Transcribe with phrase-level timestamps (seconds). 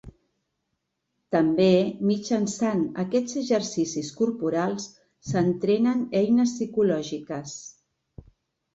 [1.35, 1.67] També,
[2.13, 4.91] mitjançant aquests exercicis corporals,
[5.31, 7.59] s'entrenen eines psicològiques.